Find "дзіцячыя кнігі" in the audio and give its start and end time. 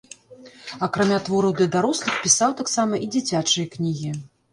3.17-4.15